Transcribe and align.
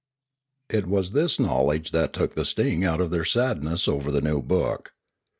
It 0.67 0.87
was 0.87 1.11
this 1.11 1.39
knowledge 1.39 1.91
that 1.91 2.11
took 2.11 2.33
the 2.33 2.43
sting 2.43 2.83
out 2.83 2.99
of 3.01 3.11
their 3.11 3.23
sadness 3.23 3.87
over 3.87 4.09
the 4.11 4.19
new 4.19 4.41
book. 4.41 4.93